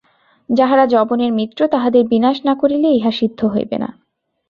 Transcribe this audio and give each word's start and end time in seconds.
যাহারা 0.49 0.85
যবনের 0.87 1.31
মিত্র, 1.31 1.59
তাহাদের 1.67 2.03
বিনাশ 2.07 2.37
না 2.45 2.53
করিলে 2.55 2.87
ইহা 2.89 3.11
সিদ্ধ 3.11 3.39
হইবে 3.45 3.77
না। 3.77 3.89